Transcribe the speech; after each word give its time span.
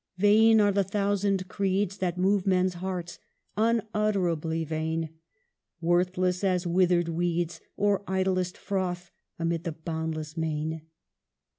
"Vain 0.17 0.59
are 0.59 0.71
the 0.71 0.83
thousand 0.83 1.47
creeds 1.47 1.99
That 1.99 2.17
move 2.17 2.47
men's 2.47 2.73
hearts: 2.73 3.19
unutterably 3.55 4.63
vain; 4.63 5.11
Worthless 5.79 6.43
as 6.43 6.65
withered 6.65 7.07
weeds, 7.09 7.61
Or 7.77 8.01
idlest 8.09 8.57
froth 8.57 9.11
amid 9.37 9.63
the 9.63 9.73
boundless 9.73 10.35
main. 10.35 10.81